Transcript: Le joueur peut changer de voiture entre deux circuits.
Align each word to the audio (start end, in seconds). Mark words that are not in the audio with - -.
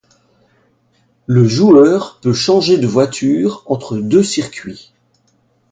Le 1.27 1.45
joueur 1.47 2.17
peut 2.21 2.33
changer 2.33 2.79
de 2.79 2.87
voiture 2.87 3.61
entre 3.67 3.97
deux 3.99 4.23
circuits. 4.23 4.95